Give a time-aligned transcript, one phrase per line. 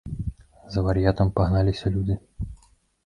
[0.75, 2.15] За вар'ятам пагналіся людзі.